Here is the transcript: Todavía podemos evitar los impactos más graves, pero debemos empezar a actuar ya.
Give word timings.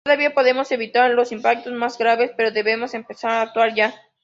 Todavía 0.03 0.33
podemos 0.33 0.71
evitar 0.71 1.11
los 1.11 1.31
impactos 1.31 1.73
más 1.73 1.99
graves, 1.99 2.31
pero 2.35 2.49
debemos 2.49 2.95
empezar 2.95 3.29
a 3.33 3.41
actuar 3.43 3.75
ya. 3.75 3.93